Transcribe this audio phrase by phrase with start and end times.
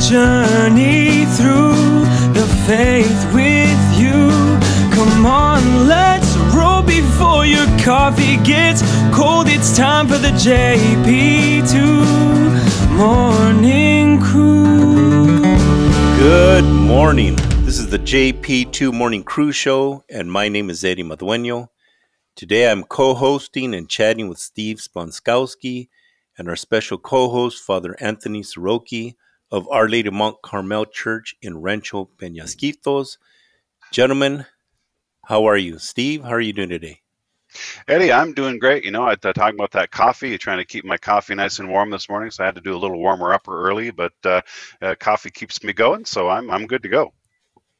[0.00, 1.74] journey through
[2.32, 4.30] the faith with you.
[4.94, 8.80] Come on, let's roll before your coffee gets
[9.12, 9.48] cold.
[9.48, 11.72] It's time for the JP2
[12.96, 15.42] Morning Crew.
[16.18, 17.34] Good morning.
[17.64, 21.70] This is the JP2 Morning Crew Show, and my name is Eddie Madueño.
[22.36, 25.88] Today I'm co hosting and chatting with Steve Sponskowski
[26.38, 29.16] and our special co host, Father Anthony Saroki
[29.50, 33.18] of Our Lady Mount Carmel Church in Rancho Peñasquitos.
[33.92, 34.46] Gentlemen,
[35.24, 35.78] how are you?
[35.78, 37.00] Steve, how are you doing today?
[37.86, 38.84] Eddie, I'm doing great.
[38.84, 41.70] You know, I uh, talking about that coffee, trying to keep my coffee nice and
[41.70, 44.42] warm this morning, so I had to do a little warmer upper early, but uh,
[44.82, 47.14] uh, coffee keeps me going, so I'm I'm good to go.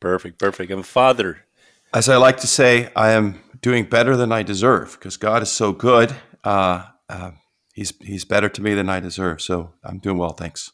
[0.00, 0.70] Perfect, perfect.
[0.70, 1.44] And Father,
[1.92, 5.50] as I like to say, I am doing better than I deserve because God is
[5.50, 6.14] so good.
[6.44, 7.32] Uh, uh,
[7.74, 9.42] he's He's better to me than I deserve.
[9.42, 10.72] So I'm doing well, thanks.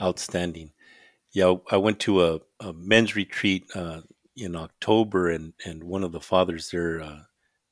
[0.00, 0.72] Outstanding.
[1.32, 4.02] Yeah, I went to a, a men's retreat uh,
[4.36, 7.20] in October, and and one of the fathers there uh,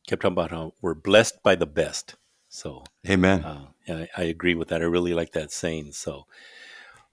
[0.06, 2.16] kept talking about how we're blessed by the best.
[2.48, 3.44] So, Amen.
[3.44, 4.82] Uh, I, I agree with that.
[4.82, 5.92] I really like that saying.
[5.92, 6.26] So,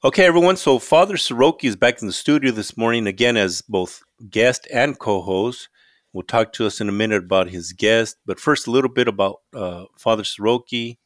[0.03, 0.57] okay, everyone.
[0.57, 4.99] So Father Saroki is back in the studio this morning again as both guest and
[4.99, 5.69] co-host.
[6.11, 9.07] We'll talk to us in a minute about his guest, but first a little bit
[9.07, 10.97] about uh, Father Saroki.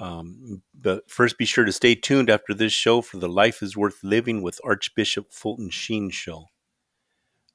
[0.00, 3.76] Um, but first, be sure to stay tuned after this show for the Life is
[3.76, 6.46] Worth Living with Archbishop Fulton Sheen show.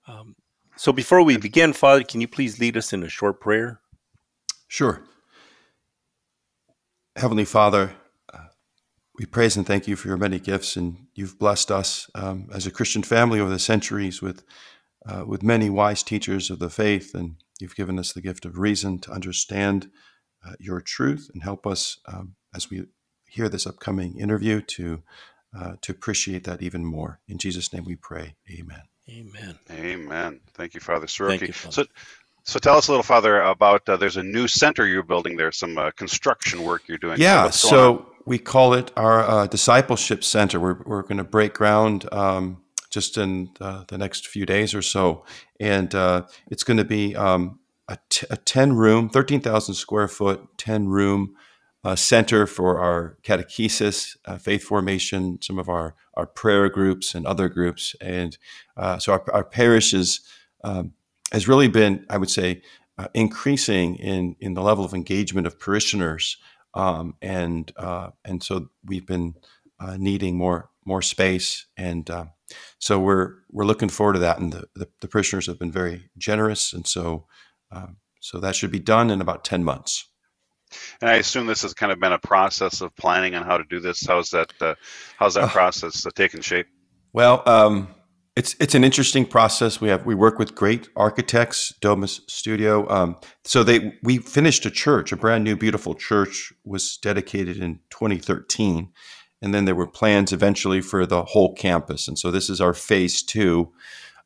[0.08, 0.36] Um,
[0.78, 3.82] so, before we begin, Father, can you please lead us in a short prayer?
[4.68, 5.02] Sure.
[7.16, 7.96] Heavenly Father,
[8.32, 8.48] uh,
[9.18, 12.68] we praise and thank you for your many gifts, and you've blessed us um, as
[12.68, 14.44] a Christian family over the centuries with
[15.08, 18.60] uh, with many wise teachers of the faith, and you've given us the gift of
[18.60, 19.90] reason to understand
[20.46, 22.86] uh, your truth and help us um, as we
[23.28, 25.04] hear this upcoming interview to
[25.58, 27.20] uh, to appreciate that even more.
[27.28, 28.36] In Jesus' name, we pray.
[28.52, 28.82] Amen.
[29.10, 29.58] Amen.
[29.72, 30.42] Amen.
[30.54, 31.54] Thank you, Father Saroki.
[31.72, 31.86] So,
[32.44, 35.54] so tell us a little, Father, about uh, there's a new center you're building there,
[35.54, 37.20] some uh, construction work you're doing.
[37.20, 37.52] Yeah.
[37.52, 40.60] So we call it our uh, discipleship center.
[40.60, 42.12] We're we're going to break ground.
[42.12, 42.62] Um,
[42.96, 45.26] just in uh, the next few days or so.
[45.60, 50.58] And uh, it's going to be um, a, t- a 10 room, 13,000 square foot,
[50.58, 51.36] 10 room
[51.84, 57.28] uh, center for our catechesis, uh, faith formation, some of our, our prayer groups and
[57.28, 57.96] other groups.
[58.02, 58.38] And
[58.76, 60.22] uh, so our, our parish is,
[60.64, 60.94] um,
[61.32, 62.64] has really been, I would say,
[62.98, 66.38] uh, increasing in, in the level of engagement of parishioners.
[66.74, 67.72] Um, and,
[68.26, 69.36] and so we've been
[69.98, 72.26] needing more more space and uh,
[72.80, 76.10] so we're we're looking forward to that, and the, the, the parishioners have been very
[76.18, 77.26] generous, and so
[77.72, 80.10] um, so that should be done in about ten months.
[81.00, 83.64] And I assume this has kind of been a process of planning on how to
[83.70, 84.06] do this.
[84.06, 84.52] How's that?
[84.60, 84.76] Uh,
[85.18, 86.68] how's that uh, process uh, taken shape?
[87.14, 87.88] Well, um,
[88.36, 89.80] it's it's an interesting process.
[89.80, 92.90] We have we work with great architects, Domus Studio.
[92.90, 97.80] Um, so they we finished a church, a brand new, beautiful church was dedicated in
[97.92, 98.92] 2013
[99.46, 102.08] and then there were plans eventually for the whole campus.
[102.08, 103.72] And so this is our phase two.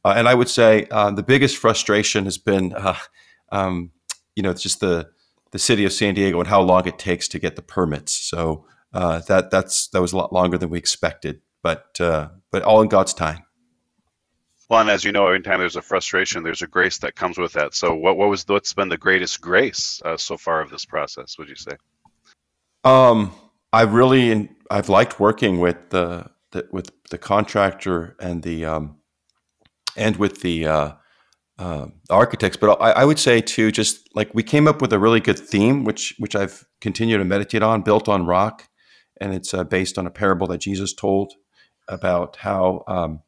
[0.05, 2.95] Uh, and I would say uh, the biggest frustration has been, uh,
[3.51, 3.91] um,
[4.35, 5.09] you know, it's just the
[5.51, 8.13] the city of San Diego and how long it takes to get the permits.
[8.13, 12.63] So uh, that that's that was a lot longer than we expected, but uh, but
[12.63, 13.43] all in God's time.
[14.69, 17.39] Well, and as you know, every time there's a frustration, there's a grace that comes
[17.39, 17.73] with that.
[17.73, 21.37] So, what what was what's been the greatest grace uh, so far of this process?
[21.37, 21.71] Would you say?
[22.83, 23.33] Um,
[23.73, 28.97] I really I've liked working with the, the with the contractor and the um,
[29.95, 30.67] and with the
[31.59, 34.97] uh, architects, but I, I, would say too, just like we came up with a
[34.97, 38.69] really good theme, which which I've continued to meditate on, built on rock,
[39.19, 41.33] and it's uh, based on a parable that Jesus told
[41.89, 43.23] about how um,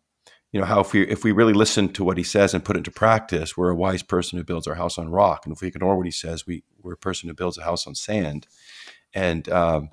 [0.54, 2.78] you know how if we if we really listen to what he says and put
[2.78, 5.62] it into practice, we're a wise person who builds our house on rock, and if
[5.62, 8.48] we ignore what he says, we we're a person who builds a house on sand,
[9.14, 9.90] and um,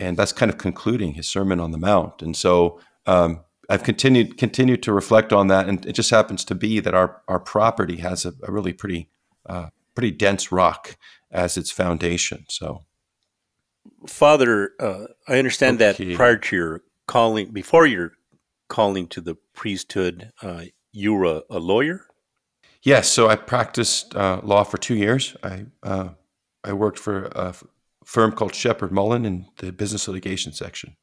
[0.00, 2.22] and that's kind of concluding his Sermon on the Mount.
[2.22, 6.54] And so um, I've continued continued to reflect on that, and it just happens to
[6.54, 9.10] be that our our property has a, a really pretty
[9.46, 10.96] uh, pretty dense rock
[11.30, 12.46] as its foundation.
[12.48, 12.84] So,
[14.06, 16.04] Father, uh, I understand okay.
[16.04, 18.12] that prior to your calling, before your
[18.68, 22.06] calling to the priesthood, uh, you were a, a, lawyer.
[22.82, 25.36] Yes, so I practiced uh, law for two years.
[25.42, 26.10] I uh,
[26.64, 27.52] I worked for uh,
[28.04, 30.96] firm called Sheppard Mullin in the business litigation section.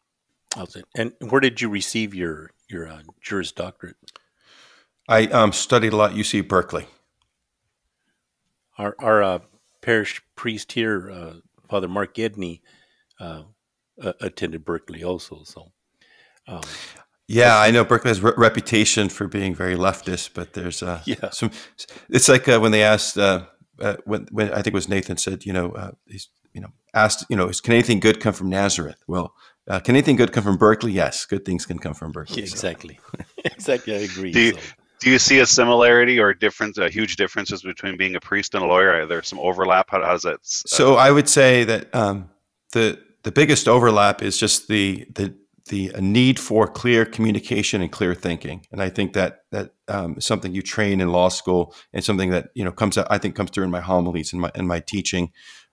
[0.95, 3.97] And where did you receive your your uh, Juris Doctorate?
[5.07, 6.87] I um, studied a lot at UC Berkeley.
[8.77, 9.39] Our our uh,
[9.81, 11.33] parish priest here, uh,
[11.69, 12.61] Father Mark Gedney,
[13.19, 13.43] uh,
[14.21, 15.43] attended Berkeley also.
[15.43, 15.71] So,
[16.47, 16.61] um,
[17.27, 21.01] Yeah, I know Berkeley has a re- reputation for being very leftist, but there's uh,
[21.05, 21.29] Yeah.
[21.31, 21.51] some.
[22.09, 23.45] It's like uh, when they asked uh,
[23.79, 26.69] uh, when when I think it was Nathan said, you know, uh, he's you know
[26.93, 29.03] asked, you know, is, can anything good come from Nazareth?
[29.07, 29.33] Well,
[29.67, 30.91] uh, can anything good come from Berkeley?
[30.91, 32.41] Yes, good things can come from Berkeley.
[32.43, 32.53] Yeah, so.
[32.53, 32.99] exactly.
[33.45, 33.95] exactly.
[33.95, 34.31] I agree.
[34.31, 34.59] Do you- so.
[35.01, 38.55] Do you see a similarity or a difference, uh, huge differences between being a priest
[38.55, 38.91] and a lawyer?
[39.01, 39.87] Are there some overlap?
[39.91, 40.39] How, how does that?
[40.39, 42.29] s- uh, So I would say that um,
[42.71, 45.35] the the biggest overlap is just the the
[45.67, 50.25] the need for clear communication and clear thinking, and I think that that um, is
[50.25, 53.05] something you train in law school and something that you know comes out.
[53.09, 55.31] I think comes through in my homilies and my in my teaching.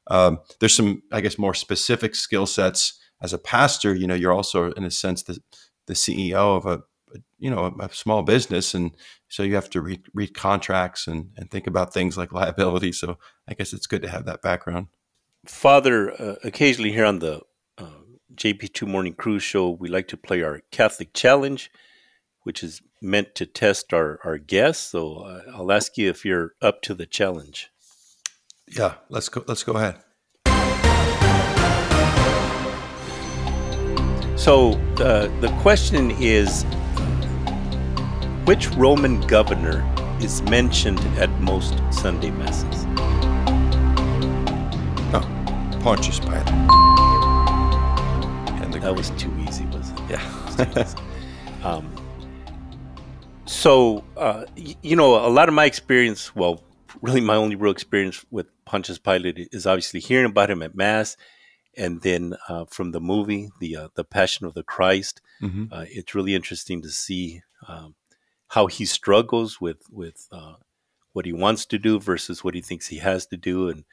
[0.09, 3.95] Um, there's some, I guess, more specific skill sets as a pastor.
[3.95, 5.39] You know, you're also in a sense the
[5.87, 6.83] the CEO of a
[7.39, 8.97] you know a, small business, and
[9.29, 12.93] so you have to read read contracts and and think about things like liability.
[12.93, 14.89] So I guess it's good to have that background.
[15.47, 17.41] Father, uh, occasionally here on the
[17.77, 18.03] uh,
[18.35, 21.69] JP2 Morning Crew Show, we like to play our Catholic Challenge,
[22.43, 24.91] which is meant to test our, our guests.
[24.91, 27.71] So uh, I'll ask you if you're up to the challenge.
[28.69, 29.45] Yeah, let's go.
[29.49, 29.97] Let's go ahead.
[34.43, 36.65] So uh, the question is
[38.45, 39.85] which Roman governor
[40.21, 42.85] is mentioned at most Sunday Masses?
[45.15, 46.49] Oh, Pontius Pilate.
[48.61, 50.11] And the That Greek- was too easy, wasn't it?
[50.11, 50.95] yeah.
[51.63, 51.95] Um,
[53.45, 56.61] so, uh, y- you know, a lot of my experience, well,
[57.01, 61.17] really my only real experience with Pontius Pilate is obviously hearing about him at Mass,
[61.77, 65.21] and then uh, from the movie, the uh, the Passion of the Christ.
[65.41, 65.69] Mhm.
[65.73, 67.95] Uh, it's really interesting to see um,
[68.49, 70.55] how he struggles with with uh,
[71.13, 73.85] what he wants to do versus what he thinks he has to do, and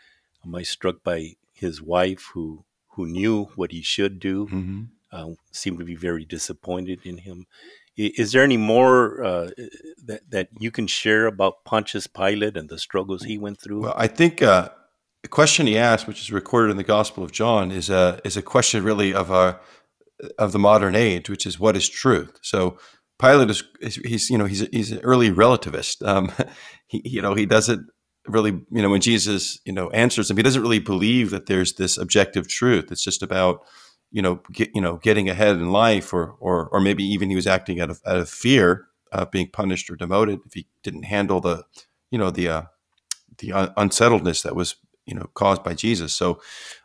[0.46, 2.64] am I struck by his wife who
[2.96, 4.88] who knew what he should do Mhm.
[5.12, 7.46] uh, seemed to be very disappointed in him.
[7.98, 9.50] Is there any more uh,
[10.06, 13.82] that that you can share about Pontius Pilate and the struggles he went through?
[13.84, 14.70] Well, I think uh,
[15.22, 18.38] the question he asked, which is recorded in the Gospel of John, is a is
[18.38, 19.60] a question really of our
[20.38, 22.40] of the modern age, which is what is truth.
[22.42, 22.78] So
[23.20, 26.06] Pilate is, he's you know he's he's an early relativist.
[26.08, 26.32] Um,
[26.88, 27.88] he you know he doesn't
[28.28, 31.74] really you know when Jesus you know answers him, he doesn't really believe that there's
[31.74, 32.92] this objective truth.
[32.92, 33.66] It's just about
[34.12, 37.36] you know get, you know getting ahead in life, or or or maybe even he
[37.36, 41.04] was acting out of out of fear of being punished or demoted if he didn't
[41.04, 41.66] handle the
[42.10, 42.62] you know the uh,
[43.40, 44.76] the un- unsettledness that was
[45.10, 46.14] you know caused by Jesus.
[46.14, 46.40] So,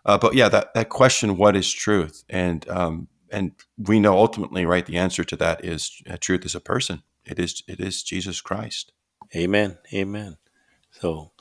[0.05, 4.65] uh, but yeah, that that question, what is truth, and um, and we know ultimately,
[4.65, 7.03] right, the answer to that is uh, truth is a person.
[7.27, 8.93] It is it is Jesus Christ.
[9.37, 9.79] Amen.
[9.93, 10.39] Amen.
[10.91, 11.33] So,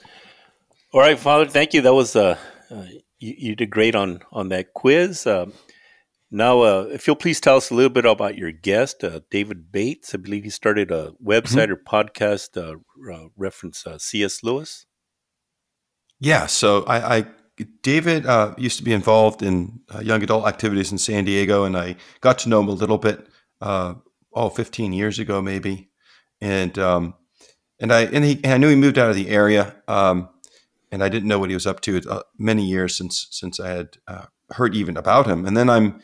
[0.92, 1.82] all right, Father, thank you.
[1.82, 2.38] That was uh,
[2.70, 2.86] uh
[3.20, 5.26] you, you did great on on that quiz.
[5.26, 5.54] Um,
[6.36, 9.72] now, uh, if you'll please tell us a little bit about your guest, uh, David
[9.72, 10.16] Bates.
[10.16, 12.78] I believe he started a website or podcast uh,
[13.14, 14.42] uh, reference uh, C.S.
[14.42, 14.88] Lewis.
[16.24, 16.46] Yeah.
[16.46, 17.26] So I, I
[17.82, 21.76] David uh, used to be involved in uh, young adult activities in San Diego, and
[21.76, 23.28] I got to know him a little bit.
[23.60, 23.96] Uh,
[24.34, 25.90] oh, 15 years ago, maybe,
[26.40, 27.16] and um,
[27.78, 30.30] and I and he and I knew he moved out of the area, um,
[30.94, 32.02] and I didn't know what he was up to.
[32.10, 36.00] Uh, many years since since I had uh, heard even about him, and then I'm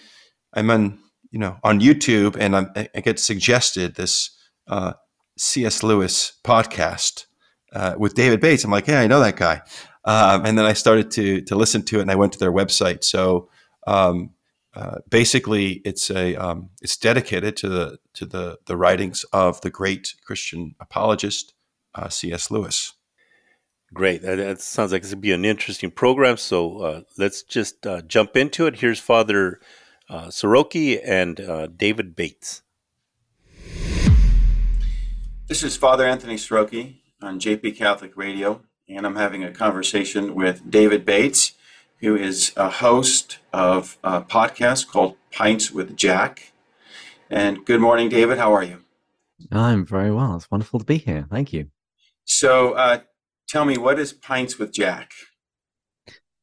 [0.54, 1.00] I'm on
[1.32, 4.32] you know on YouTube, and I'm, I get suggested this
[4.68, 4.94] uh,
[5.38, 5.82] C.S.
[5.82, 7.26] Lewis podcast
[7.74, 8.66] uh, with David Bates.
[8.66, 9.62] I'm like, hey, I know that guy.
[10.06, 12.52] Um, and then I started to to listen to it, and I went to their
[12.52, 13.04] website.
[13.04, 13.50] So
[13.86, 14.32] um,
[14.74, 19.70] uh, basically, it's a um, it's dedicated to the to the the writings of the
[19.70, 21.54] great Christian apologist
[21.96, 22.50] uh, C.S.
[22.52, 22.94] Lewis.
[23.94, 24.22] Great.
[24.22, 26.38] That, that sounds like it's going to be an interesting program.
[26.38, 28.78] So uh, let's just uh, jump into it.
[28.78, 29.60] Here's Father
[30.10, 32.62] uh, Saroki and uh, David Bates.
[35.48, 40.70] This is Father Anthony Saroki on JP Catholic Radio, and I'm having a conversation with
[40.70, 41.54] David Bates,
[42.00, 46.52] who is a host of a podcast called Pints with Jack.
[47.30, 48.40] And good morning, David.
[48.40, 48.80] How are you?
[49.52, 50.36] I'm very well.
[50.36, 51.28] It's wonderful to be here.
[51.30, 51.68] Thank you.
[52.26, 53.02] So, uh,
[53.48, 55.12] tell me, what is Pints with Jack?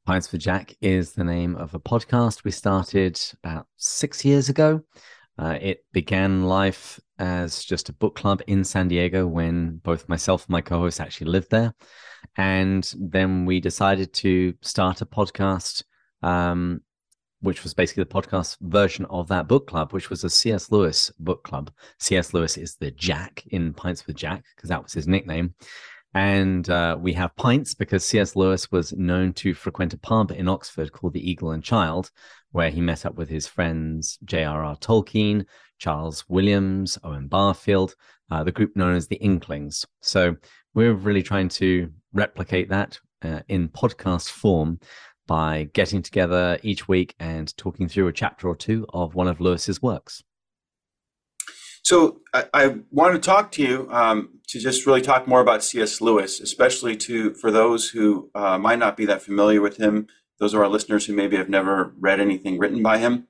[0.07, 4.83] Pints for Jack is the name of a podcast we started about six years ago.
[5.37, 10.45] Uh, it began life as just a book club in San Diego when both myself
[10.47, 11.75] and my co host actually lived there.
[12.37, 15.83] And then we decided to start a podcast,
[16.23, 16.81] um,
[17.41, 20.71] which was basically the podcast version of that book club, which was a C.S.
[20.71, 21.71] Lewis book club.
[21.99, 22.35] C.S.
[22.35, 25.55] Lewis is the Jack in Pints with Jack because that was his nickname.
[26.15, 28.37] And uh, we have pints because C.S.
[28.37, 32.11] Lewis was known to frequent a pub in Oxford called the Eagle and Child,
[32.53, 34.77] where he met up with his friends J.R.R.
[34.77, 35.45] Tolkien,
[35.79, 37.95] Charles Williams, Owen Barfield,
[38.31, 39.85] uh, the group known as the Inklings.
[40.01, 40.37] So
[40.75, 44.81] we're really trying to replicate that uh, in podcast form
[45.27, 49.41] by getting together each week and talking through a chapter or two of one of
[49.41, 50.23] Lewis's works.
[51.83, 55.63] So I, I want to talk to you um, to just really talk more about
[55.63, 56.01] C.S.
[56.01, 60.09] Lewis, especially to for those who uh, might not be that familiar with him.
[60.39, 63.29] Those are our listeners who maybe have never read anything written by him.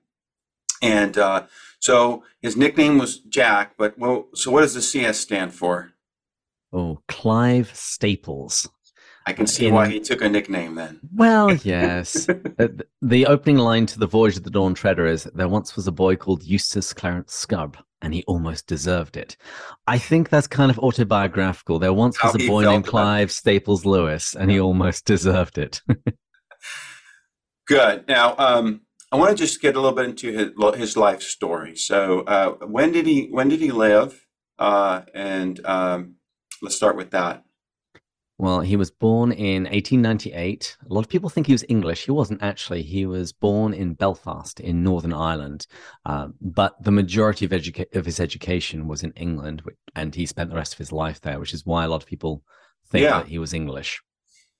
[0.82, 1.46] And uh,
[1.78, 5.92] so his nickname was Jack, but well, so what does the CS stand for?
[6.72, 8.68] Oh, Clive Staples.
[9.26, 11.00] I can see in, why he took a nickname then.
[11.12, 12.26] Well, yes.
[12.26, 15.88] the, the, opening line to The Voyage of the Dawn Treader is There once was
[15.88, 19.36] a boy called Eustace Clarence Scrubb, and he almost deserved it.
[19.88, 21.80] I think that's kind of autobiographical.
[21.80, 25.82] There once How was a boy named Clive Staples Lewis, and he almost deserved it.
[27.66, 28.06] Good.
[28.06, 31.74] Now, um, I want to just get a little bit into his, his life story.
[31.74, 34.24] So, uh, when did he when did he live?
[34.56, 36.14] Uh, and um,
[36.62, 37.42] let's start with that.
[38.38, 40.76] Well, he was born in 1898.
[40.88, 42.04] A lot of people think he was English.
[42.04, 42.82] He wasn't actually.
[42.82, 45.66] He was born in Belfast in Northern Ireland,
[46.04, 49.62] uh, but the majority of, educa- of his education was in England,
[49.94, 52.08] and he spent the rest of his life there, which is why a lot of
[52.08, 52.42] people
[52.90, 53.18] think yeah.
[53.18, 54.02] that he was English.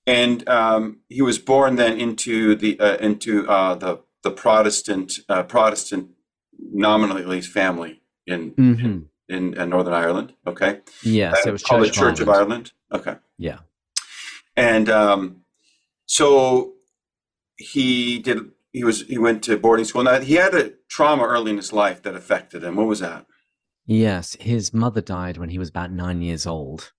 [0.07, 5.43] And um, he was born then into the uh, into uh, the the Protestant uh,
[5.43, 6.11] Protestant
[6.59, 8.85] nominally at least family in mm-hmm.
[8.85, 9.09] in,
[9.53, 10.33] in, uh, Northern Ireland.
[10.47, 10.79] Okay.
[11.03, 12.71] Yes, it was called the Church of Ireland.
[12.91, 13.15] Okay.
[13.37, 13.59] Yeah.
[14.55, 15.41] And um,
[16.05, 16.73] so
[17.57, 18.39] he did.
[18.71, 19.01] He was.
[19.03, 20.03] He went to boarding school.
[20.03, 22.75] Now he had a trauma early in his life that affected him.
[22.75, 23.25] What was that?
[23.85, 26.91] Yes, his mother died when he was about nine years old.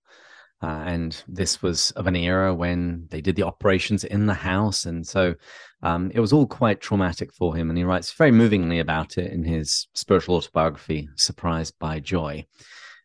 [0.61, 4.85] Uh, and this was of an era when they did the operations in the house.
[4.85, 5.35] And so
[5.83, 7.69] um, it was all quite traumatic for him.
[7.69, 12.45] And he writes very movingly about it in his spiritual autobiography, Surprised by Joy.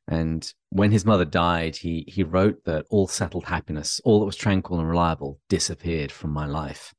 [0.07, 4.37] And when his mother died, he he wrote that all settled happiness, all that was
[4.37, 6.95] tranquil and reliable, disappeared from my life.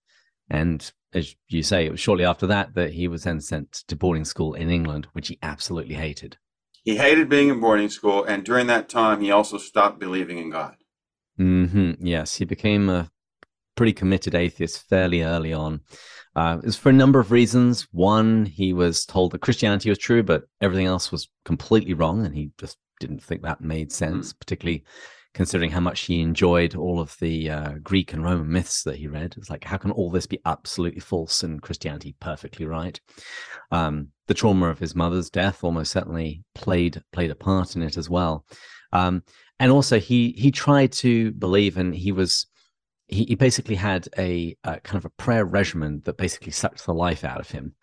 [0.49, 3.95] And as you say, it was shortly after that that he was then sent to
[3.95, 6.37] boarding school in England, which he absolutely hated.
[6.83, 10.51] He hated being in boarding school, and during that time, he also stopped believing in
[10.51, 10.75] God.
[11.39, 12.05] Mm-hmm.
[12.05, 13.09] Yes, he became a
[13.75, 15.81] pretty committed atheist fairly early on.
[16.35, 17.87] Uh, it was for a number of reasons.
[17.91, 22.35] One, he was told that Christianity was true, but everything else was completely wrong, and
[22.35, 24.39] he just didn't think that made sense, mm.
[24.39, 24.83] particularly
[25.33, 29.07] considering how much he enjoyed all of the uh, Greek and Roman myths that he
[29.07, 29.35] read.
[29.37, 32.99] It's like, how can all this be absolutely false and Christianity perfectly right?
[33.69, 37.97] Um, the trauma of his mother's death almost certainly played played a part in it
[37.97, 38.45] as well.
[38.93, 39.23] Um,
[39.59, 42.47] and also, he he tried to believe, and he was
[43.07, 46.93] he, he basically had a, a, kind of a prayer regimen that basically sucked the
[46.93, 47.75] life out of him.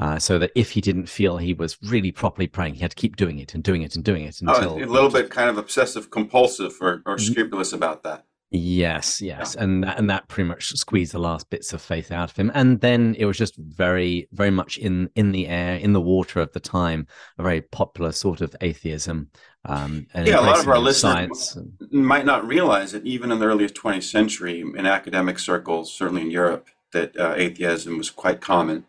[0.00, 2.96] Uh, so that if he didn't feel he was really properly praying, he had to
[2.96, 5.48] keep doing it and doing it and doing it until oh, a little bit kind
[5.48, 7.32] of obsessive compulsive or, or mm-hmm.
[7.32, 8.24] scrupulous about that.
[8.56, 9.64] Yes, yes, yeah.
[9.64, 12.52] and that, and that pretty much squeezed the last bits of faith out of him.
[12.54, 16.40] And then it was just very, very much in in the air, in the water
[16.40, 19.30] of the time, a very popular sort of atheism.
[19.64, 21.90] Um, and yeah, a lot of our listeners and...
[21.90, 26.30] might not realize that even in the earliest 20th century, in academic circles, certainly in
[26.30, 28.84] Europe, that uh, atheism was quite common.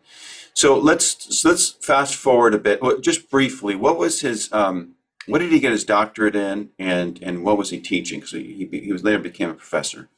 [0.56, 3.76] So let's so let's fast forward a bit, just briefly.
[3.76, 4.94] What was his um,
[5.26, 8.20] what did he get his doctorate in, and and what was he teaching?
[8.20, 10.08] Because he, he was later became a professor.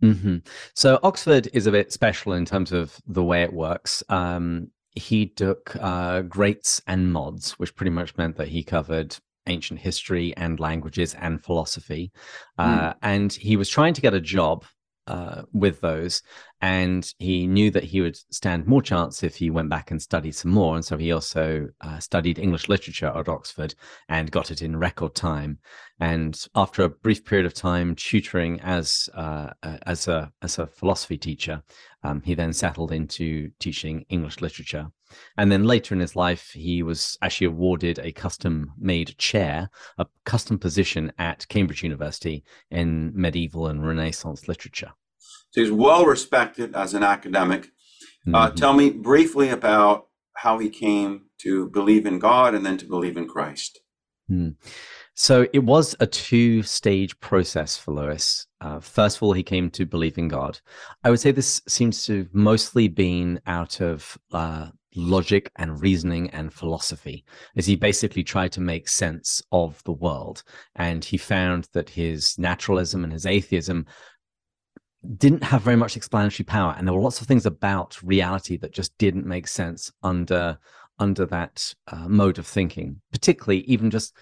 [0.00, 0.38] Mm-hmm.
[0.74, 4.02] So Oxford is a bit special in terms of the way it works.
[4.08, 9.16] Um, he took uh, greats and mods, which pretty much meant that he covered
[9.46, 12.12] ancient history and languages and philosophy.
[12.58, 12.94] Uh, mm.
[13.02, 14.64] And he was trying to get a job
[15.10, 16.22] uh, with those.
[16.60, 20.36] And he knew that he would stand more chance if he went back and studied
[20.36, 20.76] some more.
[20.76, 23.74] And so he also uh, studied English literature at Oxford
[24.08, 25.58] and got it in record time.
[25.98, 29.50] And after a brief period of time tutoring as uh,
[29.84, 31.62] as a as a philosophy teacher,
[32.04, 34.92] um, he then settled into teaching English literature.
[35.36, 40.06] And then later in his life, he was actually awarded a custom made chair, a
[40.24, 44.92] custom position at Cambridge University in medieval and Renaissance literature.
[45.50, 47.64] So he's well respected as an academic.
[47.64, 48.34] Uh, mm-hmm.
[48.34, 52.86] Uh, tell me briefly about how he came to believe in God and then to
[52.86, 53.80] believe in Christ.
[54.30, 54.56] Mm.
[55.14, 58.46] So it was a two stage process for Lewis.
[58.60, 60.58] Uh, first of all, he came to believe in God.
[61.04, 66.30] I would say this seems to have mostly been out of uh, logic and reasoning
[66.30, 67.24] and philosophy,
[67.56, 70.42] as he basically tried to make sense of the world.
[70.76, 73.86] And he found that his naturalism and his atheism
[75.16, 78.72] didn't have very much explanatory power, and there were lots of things about reality that
[78.72, 80.58] just didn't make sense under
[80.98, 83.00] under that uh, mode of thinking.
[83.10, 84.14] Particularly, even just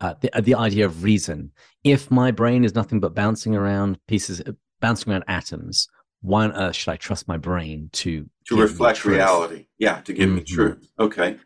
[0.00, 1.52] uh, the the idea of reason.
[1.84, 5.88] If my brain is nothing but bouncing around pieces, uh, bouncing around atoms,
[6.22, 9.68] why on earth should I trust my brain to to reflect reality?
[9.78, 10.38] Yeah, to give mm-hmm.
[10.38, 10.90] me truth.
[10.98, 11.36] Okay.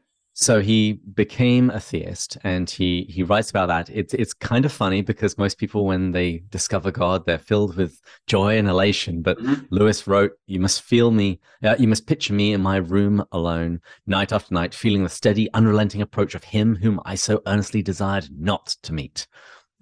[0.41, 3.91] So he became a theist, and he he writes about that.
[3.91, 8.01] It's it's kind of funny because most people, when they discover God, they're filled with
[8.27, 9.21] joy and elation.
[9.21, 9.67] But mm-hmm.
[9.69, 11.41] Lewis wrote, "You must feel me.
[11.63, 15.53] Uh, you must picture me in my room alone, night after night, feeling the steady,
[15.53, 19.27] unrelenting approach of him whom I so earnestly desired not to meet."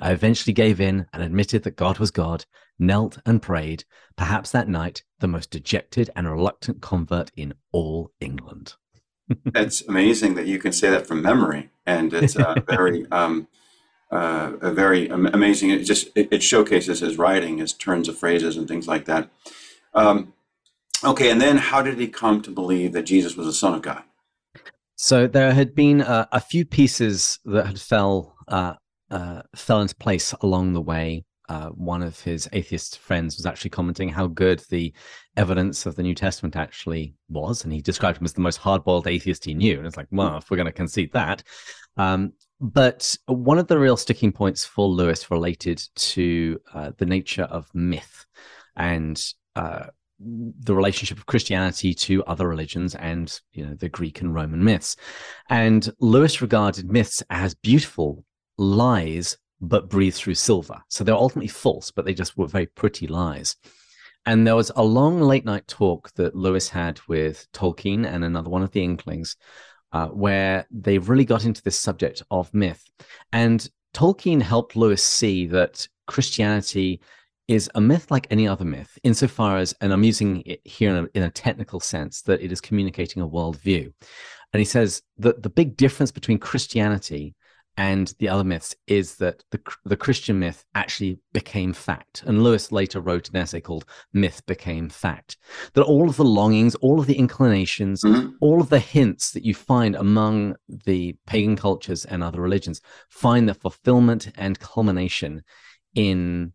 [0.01, 2.47] I eventually gave in and admitted that God was God,
[2.81, 3.85] knelt and prayed,
[4.17, 8.75] perhaps that night the most dejected and reluctant convert in all England
[9.55, 13.49] it's amazing that you can say that from memory, and it's a very, um,
[14.11, 15.71] uh, a very amazing.
[15.71, 19.31] It just it, it, showcases his writing, his turns of phrases, and things like that.
[19.95, 20.33] Um,
[21.05, 23.83] okay, and then how did he come to believe that Jesus was the Son of
[23.83, 24.03] God?
[24.97, 28.75] So there had been uh, a few pieces that had fell uh,
[29.11, 33.71] uh fell into place along the way uh, one of his atheist friends was actually
[33.71, 34.93] commenting how good the
[35.37, 39.07] evidence of the New Testament actually was, and he described him as the most hard-boiled
[39.07, 39.79] atheist he knew.
[39.79, 41.43] And it's like, well, if we're going to concede that,
[41.97, 47.45] um, but one of the real sticking points for Lewis related to uh, the nature
[47.45, 48.27] of myth
[48.77, 49.23] and
[49.57, 49.87] uh,
[50.21, 54.97] the relationship of Christianity to other religions and you know the Greek and Roman myths.
[55.49, 58.25] And Lewis regarded myths as beautiful
[58.57, 60.81] lies but breathe through silver.
[60.89, 63.57] So they're ultimately false, but they just were very pretty lies.
[64.27, 68.51] And there was a long late night talk that Lewis had with Tolkien and another
[68.51, 69.37] one of the Inklings,
[69.93, 72.85] uh, where they really got into this subject of myth.
[73.33, 77.01] And Tolkien helped Lewis see that Christianity
[77.49, 81.05] is a myth like any other myth, insofar as, and I'm using it here in
[81.05, 83.91] a, in a technical sense, that it is communicating a worldview.
[84.53, 87.35] And he says that the big difference between Christianity
[87.79, 92.25] and the other myths is that the, the Christian myth actually became fact.
[92.27, 95.37] And Lewis later wrote an essay called Myth Became Fact.
[95.75, 98.31] That all of the longings, all of the inclinations, mm-hmm.
[98.41, 103.47] all of the hints that you find among the pagan cultures and other religions find
[103.47, 105.45] their fulfillment and culmination
[105.95, 106.53] in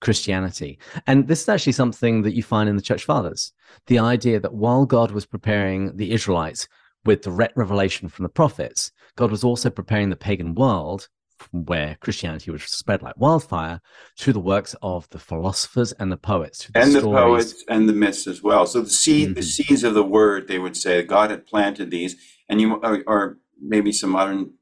[0.00, 0.78] Christianity.
[1.04, 3.52] And this is actually something that you find in the church fathers.
[3.88, 6.68] The idea that while God was preparing the Israelites
[7.04, 11.08] with direct revelation from the prophets, God was also preparing the pagan world
[11.52, 13.80] where Christianity was spread like wildfire
[14.18, 16.68] through the works of the philosophers and the poets.
[16.72, 17.04] The and stories.
[17.04, 18.66] the poets and the myths as well.
[18.66, 19.34] So the seed, mm-hmm.
[19.34, 22.16] the seeds of the word, they would say, God had planted these,
[22.48, 24.52] and you, or, or maybe some modern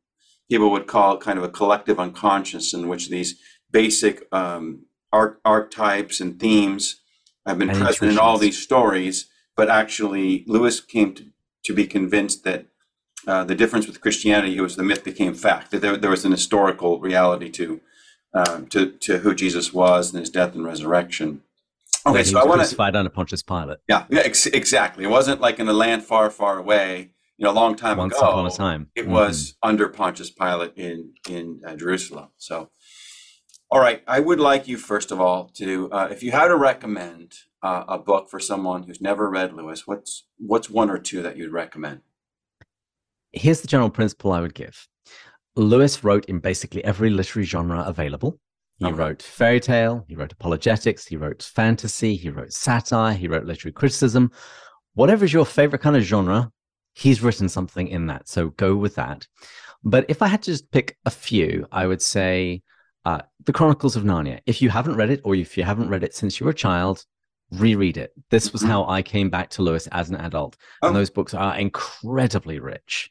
[0.48, 6.20] people would call kind of a collective unconscious in which these basic um, arch- archetypes
[6.20, 7.00] and themes
[7.46, 9.28] have been and present in all these stories.
[9.56, 11.24] But actually, Lewis came to
[11.68, 12.64] to be convinced that
[13.26, 16.32] uh, the difference with Christianity was the myth became fact, that there, there was an
[16.32, 17.82] historical reality to,
[18.32, 21.42] uh, to, to who Jesus was and his death and resurrection.
[22.06, 23.80] Okay, so I want to crucified under Pontius Pilate.
[23.86, 25.04] Yeah, yeah, ex- exactly.
[25.04, 27.10] It wasn't like in a land far, far away.
[27.36, 28.30] You know, a long time Once ago.
[28.30, 29.12] upon a time, it mm-hmm.
[29.12, 32.30] was under Pontius Pilate in in uh, Jerusalem.
[32.36, 32.70] So,
[33.70, 36.56] all right, I would like you first of all to, uh, if you had to
[36.56, 41.22] recommend uh, a book for someone who's never read Lewis, what's what's one or two
[41.22, 42.00] that you'd recommend?
[43.32, 44.88] Here's the general principle I would give.
[45.54, 48.38] Lewis wrote in basically every literary genre available.
[48.78, 48.94] He okay.
[48.94, 53.72] wrote fairy tale, he wrote apologetics, he wrote fantasy, he wrote satire, he wrote literary
[53.72, 54.30] criticism.
[54.94, 56.52] Whatever is your favorite kind of genre,
[56.94, 58.28] he's written something in that.
[58.28, 59.26] So go with that.
[59.82, 62.62] But if I had to just pick a few, I would say
[63.08, 64.40] uh, The Chronicles of Narnia.
[64.46, 66.54] If you haven't read it, or if you haven't read it since you were a
[66.54, 67.06] child,
[67.50, 68.12] reread it.
[68.30, 68.70] This was mm-hmm.
[68.70, 70.56] how I came back to Lewis as an adult.
[70.82, 70.88] Oh.
[70.88, 73.10] And those books are incredibly rich.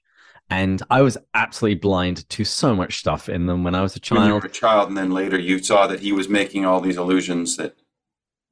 [0.49, 3.99] And I was absolutely blind to so much stuff in them when I was a
[3.99, 4.21] child.
[4.21, 6.79] When you were a child, and then later you saw that he was making all
[6.79, 7.75] these illusions that.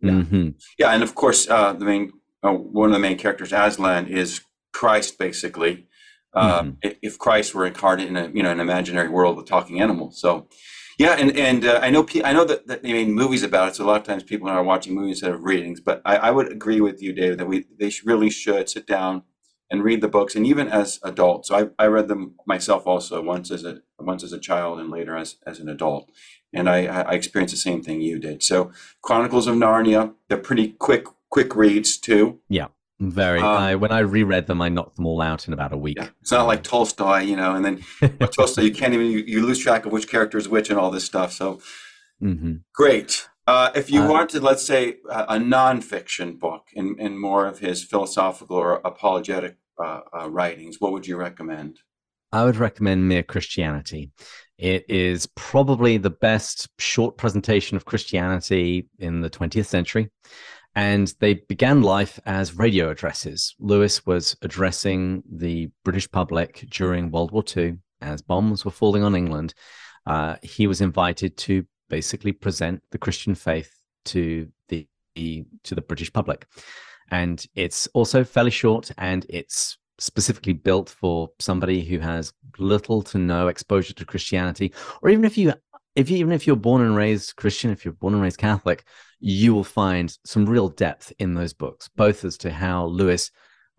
[0.02, 0.50] Yeah, mm-hmm.
[0.78, 2.12] yeah and of course, uh, the main
[2.44, 4.42] uh, one of the main characters, Aslan, is
[4.74, 5.88] Christ, basically.
[6.34, 6.90] Uh, mm-hmm.
[7.02, 10.48] If Christ were incarnate in a you know an imaginary world with talking animals, so
[10.98, 13.76] yeah, and and uh, I know I know that, that they made movies about it,
[13.76, 15.80] so a lot of times people are watching movies instead of readings.
[15.82, 19.24] But I, I would agree with you, David, that we they really should sit down
[19.70, 21.50] and read the books, and even as adults.
[21.50, 24.90] So I, I read them myself also once as a once as a child and
[24.90, 26.10] later as as an adult,
[26.54, 28.42] and I I experienced the same thing you did.
[28.44, 32.40] So Chronicles of Narnia, they're pretty quick quick reads too.
[32.48, 32.68] Yeah.
[33.00, 33.40] Very.
[33.40, 35.98] Um, I, when I reread them, I knocked them all out in about a week.
[36.00, 36.10] Yeah.
[36.22, 39.60] It's not like Tolstoy, you know, and then Tolstoy, you can't even, you, you, lose
[39.60, 41.34] track of which character is which and all this stuff.
[41.34, 41.60] So
[42.22, 42.56] mm-hmm.
[42.74, 43.28] great.
[43.48, 47.60] Uh, if you Uh, wanted, let's say, a, a nonfiction book in, in more of
[47.60, 51.80] his philosophical or apologetic uh, uh, writings, what would you recommend?
[52.32, 54.12] I would recommend Mere Christianity.
[54.58, 60.10] It is probably the best short presentation of Christianity in the 20th century.
[60.76, 63.56] And they began life as radio addresses.
[63.60, 69.16] Lewis was addressing the British public during World War II as bombs were falling on
[69.16, 69.54] England.
[70.06, 73.72] Uh, he was invited to basically present the Christian faith
[74.06, 74.88] to the,
[75.64, 76.46] to the British public.
[77.10, 83.18] And it's also fairly short and it's specifically built for somebody who has little to
[83.18, 85.54] no exposure to Christianity, or even if you
[85.96, 88.86] if you, even if you're born and raised Christian, if you're born and raised Catholic,
[89.20, 93.32] you will find some real depth in those books, both as to how Lewis,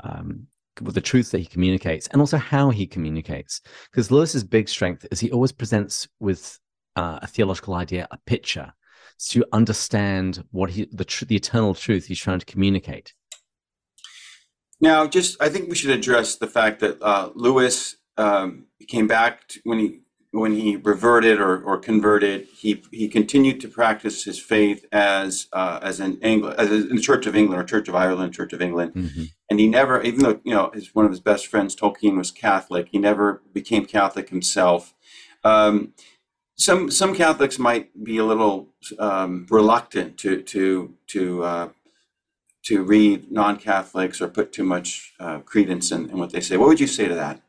[0.03, 0.47] um,
[0.81, 3.61] the truth that he communicates, and also how he communicates.
[3.91, 6.59] Because Lewis's big strength is he always presents with
[6.97, 8.73] uh, a theological idea, a picture,
[9.19, 13.15] to understand what he the tr- the eternal truth he's trying to communicate.
[14.81, 19.49] Now, just I think we should address the fact that uh, Lewis um, came back
[19.49, 20.01] to, when he
[20.37, 22.47] when he reverted or, or converted.
[22.55, 27.03] He he continued to practice his faith as uh, as an England as in the
[27.03, 28.93] Church of England or Church of Ireland, Church of England,
[29.51, 32.31] and he never, even though you know his one of his best friends Tolkien was
[32.31, 34.95] Catholic, he never became Catholic himself.
[35.43, 35.95] Um,
[36.57, 38.69] some some Catholics might be a little
[38.99, 41.69] um, reluctant to to to uh,
[42.65, 46.57] to read non-Catholics or put too much uh, credence in, in what they say.
[46.57, 47.41] What would you say to that?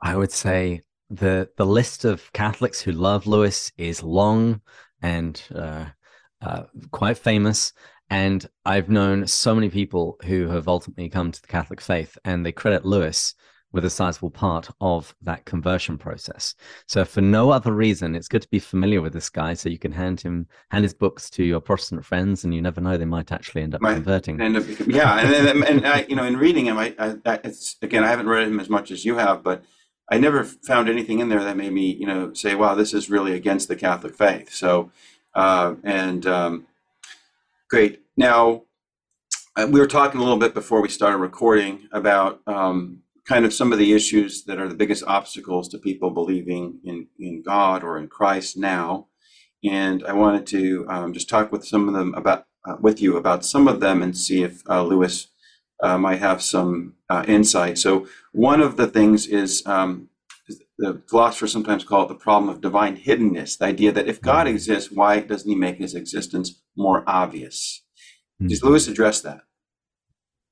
[0.00, 0.80] I would say
[1.12, 4.60] the the list of Catholics who love Lewis is long
[5.02, 5.86] and uh,
[6.40, 7.72] uh, quite famous.
[8.08, 12.44] And I've known so many people who have ultimately come to the Catholic faith, and
[12.44, 13.34] they credit Lewis
[13.72, 16.54] with a sizable part of that conversion process.
[16.86, 19.78] So, for no other reason, it's good to be familiar with this guy, so you
[19.78, 23.06] can hand him hand his books to your Protestant friends, and you never know they
[23.06, 24.40] might actually end up Might converting.
[24.40, 27.40] And if- yeah, and and, and I, you know, in reading him, I, I, I
[27.44, 29.64] it's again, I haven't read him as much as you have, but
[30.12, 33.08] I never found anything in there that made me, you know, say, "Wow, this is
[33.08, 34.90] really against the Catholic faith." So,
[35.34, 36.66] uh, and um,
[37.70, 38.02] great.
[38.14, 38.64] Now,
[39.56, 43.54] uh, we were talking a little bit before we started recording about um, kind of
[43.54, 47.82] some of the issues that are the biggest obstacles to people believing in in God
[47.82, 49.06] or in Christ now,
[49.64, 53.16] and I wanted to um, just talk with some of them about uh, with you
[53.16, 55.28] about some of them and see if uh, Lewis
[55.82, 57.76] uh, might have some uh, insight.
[57.78, 60.08] So one of the things is um,
[60.78, 63.58] the philosophers sometimes call it the problem of divine hiddenness.
[63.58, 67.82] The idea that if God exists, why doesn't He make His existence more obvious?
[68.40, 69.42] Does Lewis address that?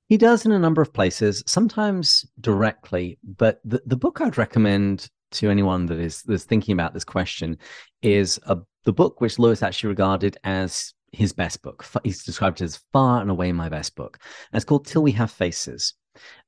[0.07, 5.09] He does in a number of places, sometimes directly, but the, the book I'd recommend
[5.33, 7.57] to anyone that is that's thinking about this question
[8.03, 11.85] is a, the book which Lewis actually regarded as his best book.
[12.05, 14.19] He's described it as far and away my best book.
[14.53, 15.95] And it's called Till We Have Faces.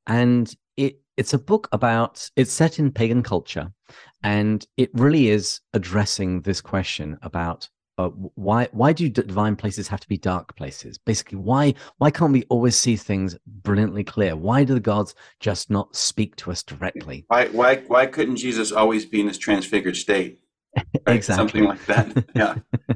[0.06, 3.70] And it it's a book about it's set in pagan culture
[4.22, 10.00] and it really is addressing this question about uh, why why do divine places have
[10.00, 14.64] to be dark places basically why why can't we always see things brilliantly clear why
[14.64, 19.04] do the gods just not speak to us directly Why why why couldn't Jesus always
[19.04, 20.40] be in His transfigured state?
[21.06, 21.16] Right?
[21.16, 21.34] Exactly.
[21.36, 22.24] Something like that.
[22.34, 22.54] Yeah.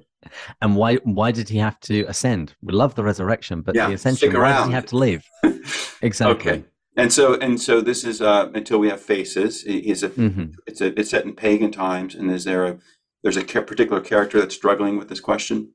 [0.62, 3.94] and why why did he have to ascend we love the resurrection but Yeah, the
[3.94, 5.24] ascension why did he have to leave
[6.02, 6.64] exactly Okay.
[6.98, 9.62] And so and so this is uh, until we have faces.
[9.64, 10.54] Is a Mhm.
[10.66, 12.78] it's a it's set in pagan times, and is there a
[13.22, 15.74] there's a particular character that's struggling with this question?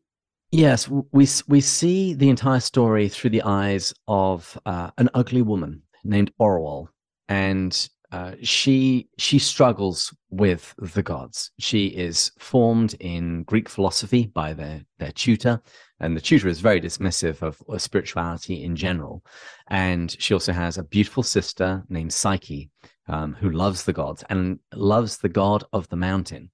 [0.51, 5.83] Yes, we we see the entire story through the eyes of uh, an ugly woman
[6.03, 6.87] named Orual,
[7.29, 11.51] and uh, she she struggles with the gods.
[11.59, 15.61] She is formed in Greek philosophy by their their tutor,
[16.01, 19.23] and the tutor is very dismissive of, of spirituality in general.
[19.67, 22.69] And she also has a beautiful sister named Psyche,
[23.07, 26.49] um, who loves the gods and loves the god of the mountain.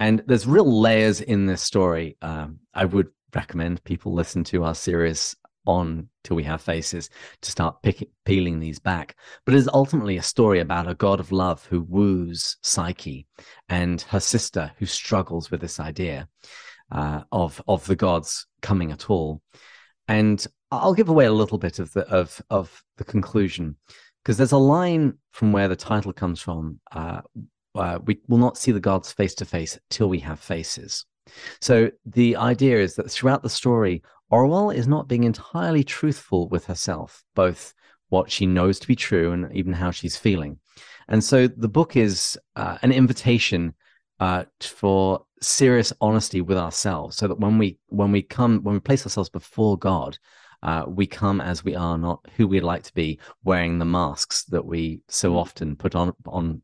[0.00, 2.16] And there's real layers in this story.
[2.22, 7.10] Um, I would recommend people listen to our series on Till We Have Faces
[7.42, 9.16] to start pick, peeling these back.
[9.44, 13.26] But it is ultimately a story about a god of love who woos Psyche
[13.68, 16.28] and her sister who struggles with this idea
[16.90, 19.42] uh, of of the gods coming at all.
[20.06, 23.76] And I'll give away a little bit of the of of the conclusion
[24.22, 26.80] because there's a line from where the title comes from.
[26.92, 27.20] Uh,
[27.74, 31.06] uh, we will not see the gods face to face till we have faces.
[31.60, 36.66] So the idea is that throughout the story, Orual is not being entirely truthful with
[36.66, 37.74] herself, both
[38.08, 40.58] what she knows to be true and even how she's feeling.
[41.08, 43.74] And so the book is uh, an invitation
[44.20, 48.80] uh, for serious honesty with ourselves so that when we when we come when we
[48.80, 50.18] place ourselves before god
[50.64, 54.42] uh, we come as we are not who we'd like to be wearing the masks
[54.44, 55.38] that we so Mm-hmm.
[55.38, 56.60] often put on on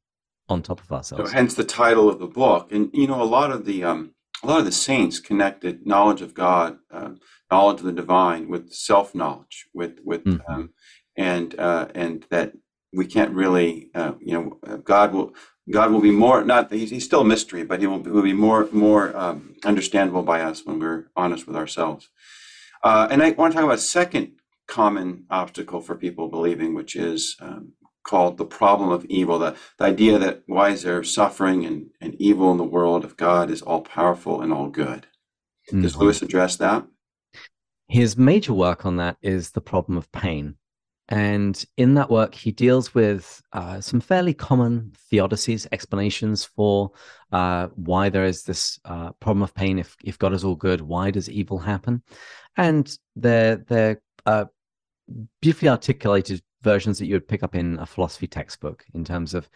[0.48, 1.30] on top of ourselves.
[1.30, 2.72] So hence the title of the book.
[2.72, 6.22] And you know, a lot of the um, a lot of the saints connected knowledge
[6.22, 10.40] of God, um, knowledge of the divine, with self knowledge, with with Mhm.
[10.48, 10.70] um,
[11.16, 12.54] and uh, and that
[12.92, 15.34] we can't really, uh, you know, uh, God will
[15.72, 18.34] God will be more not he's, he's still a mystery, but he will, will be
[18.34, 22.10] more more um, understandable by us when we're honest with ourselves.
[22.84, 24.32] Uh, and I want to talk about a second
[24.68, 27.74] common obstacle for people believing, which is um,
[28.06, 29.38] called the problem of evil.
[29.38, 33.16] The, the idea that why is there suffering and, and evil in the world if
[33.18, 35.08] God is all powerful and all good?
[35.70, 36.00] Does Mhm.
[36.00, 36.86] Lewis address that?
[37.88, 40.56] His major work on that is the problem of pain.
[41.08, 46.92] And in that work, he deals with uh, some fairly common theodicies, explanations for
[47.30, 49.78] uh, why there is this uh, problem of pain.
[49.78, 52.02] If, if God is all good, why does evil happen?
[52.56, 54.46] And they're, they're uh,
[55.42, 59.48] beautifully articulated versions that you would pick up in a philosophy textbook in terms of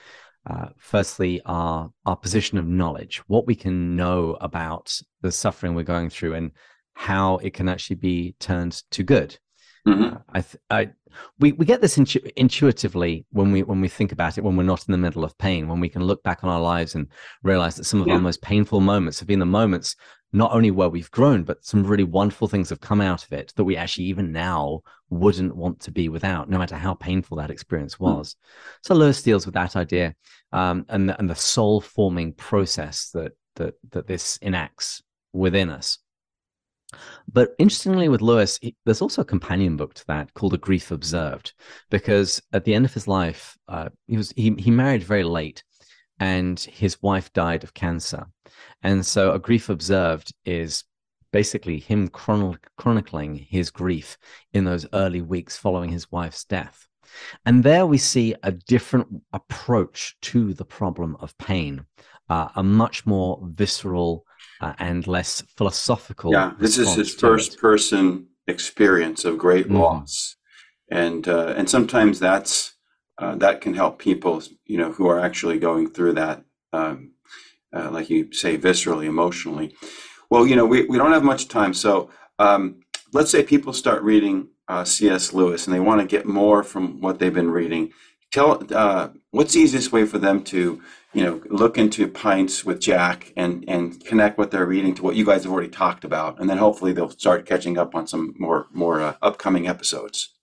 [0.46, 5.82] uh, firstly our our position of knowledge what we can know about the suffering we're
[5.82, 6.52] going through and
[6.98, 9.38] how it can actually be turned to good
[9.86, 10.12] Mhm.
[10.12, 10.90] uh, I, th- I,
[11.38, 14.64] we we get this intu- intuitively when we when we think about it when we're
[14.74, 17.06] not in the middle of pain when we can look back on our lives and
[17.44, 18.14] realize that some of Yeah.
[18.14, 19.94] our most painful moments have been the moments
[20.32, 23.52] not only where we've grown but some really wonderful things have come out of it
[23.56, 27.50] that we actually even now wouldn't want to be without no matter how painful that
[27.56, 28.34] experience was
[28.82, 30.14] so lewis deals with that idea
[30.52, 35.00] um, and the, and the soul forming process that that that this enacts
[35.32, 35.98] within us
[37.32, 40.90] but interestingly, with Lewis, he, there's also a companion book to that called A Grief
[40.90, 41.52] Observed,
[41.90, 45.62] because at the end of his life, uh, he was he, he married very late,
[46.18, 48.26] and his wife died of cancer,
[48.82, 50.84] and so A Grief Observed is
[51.30, 54.16] basically him chron- chronicling his grief
[54.52, 56.88] in those early weeks following his wife's death.
[57.44, 61.84] And there we see a different approach to the problem of pain,
[62.28, 64.24] uh, a much more visceral
[64.60, 66.32] uh, and less philosophical.
[66.32, 67.60] Yeah, this is his first it.
[67.60, 69.78] person experience of great Mhm.
[69.78, 70.36] loss,
[70.90, 72.74] and uh, and sometimes that's
[73.18, 77.12] uh, that can help people, you know, who are actually going through that, um,
[77.72, 79.74] uh, like you say, viscerally, emotionally.
[80.30, 82.80] Well, you know, we, we don't have much time, so um,
[83.12, 85.32] let's say people start reading uh, C.S.
[85.32, 87.92] Lewis and they want to get more from what they've been reading.
[88.30, 90.80] Tell uh, what's the easiest way for them to,
[91.14, 95.16] you know, look into Pints with Jack and and connect what they're reading to what
[95.16, 98.34] you guys have already talked about, and then hopefully they'll start catching up on some
[98.38, 100.34] more more uh, upcoming episodes.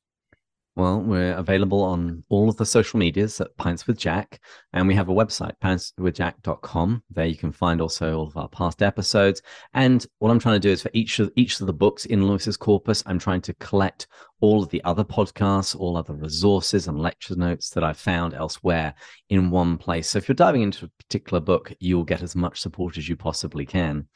[0.77, 4.41] Well, we're available on all of the social medias at Pints with Jack,
[4.73, 7.01] and we have a website, pintswithjack.com.
[7.11, 9.41] There you can find also all of our past episodes.
[9.73, 12.27] And what I'm trying to do is for each of each of the books in
[12.27, 14.07] Lewis's corpus, I'm trying to collect
[14.41, 18.95] all of the other podcasts, all other resources and lecture notes that I've found elsewhere
[19.29, 20.09] in one place.
[20.09, 23.15] So if you're diving into a particular book, you'll get as much support as you
[23.15, 24.07] possibly can.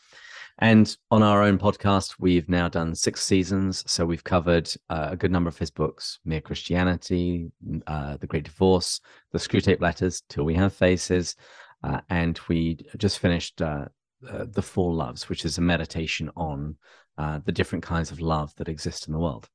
[0.62, 3.84] And on our own podcast, we've now done six seasons.
[3.88, 7.50] So we've covered uh, a good number of his books Mere Christianity,
[7.88, 9.00] uh, The Great Divorce,
[9.32, 11.38] The Screwtape Letters, Till We Have Faces.
[11.82, 13.86] Uh, and we just finished uh,
[14.30, 16.76] uh, The Four Loves, which is a meditation on
[17.18, 19.48] uh, the different kinds of love that exist in the world.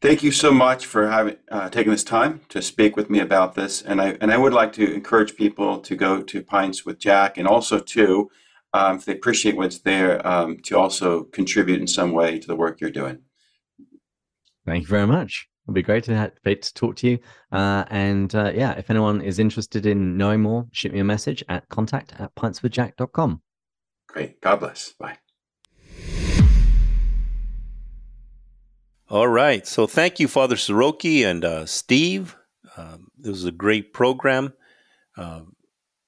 [0.00, 1.36] Thank you so much for having
[1.70, 4.74] taking this time to speak with me about this, and I and I would like
[4.74, 8.30] to encourage people to go to Pints with Jack, and also to,
[8.76, 12.56] um, if they appreciate what's there, um, to also contribute in some way to the
[12.56, 13.18] work you're doing.
[14.66, 15.48] Thank you very much.
[15.64, 17.18] It'll be great to, ha- great to talk to you.
[17.50, 21.42] Uh, and uh, yeah, if anyone is interested in knowing more, shoot me a message
[21.48, 23.40] at contact at pintswithjack.com.
[24.08, 24.40] Great.
[24.40, 24.92] God bless.
[24.92, 25.18] Bye.
[29.08, 29.66] All right.
[29.66, 32.36] So thank you, Father Saroki and uh, Steve.
[32.76, 34.52] Um, this was a great program.
[35.16, 35.55] Um,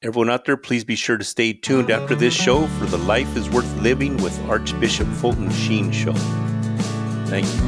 [0.03, 3.37] everyone out there, please be sure to stay tuned after this show for the Life
[3.37, 6.13] is Worth Living with Archbishop Fulton Sheen show.
[7.27, 7.61] Thank you.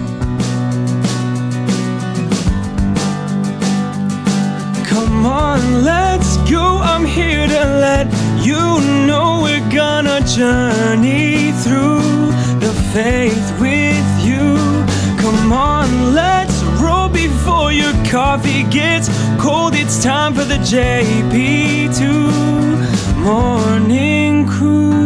[4.86, 6.78] Come on, let's go.
[6.82, 8.06] I'm here to let
[8.44, 12.00] you know we're gonna journey through
[12.60, 14.56] the faith with you.
[15.20, 16.49] Come on, let's
[17.12, 19.74] before your coffee gets cold.
[19.74, 22.02] It's time for the JP2
[23.24, 24.99] Morning Crew.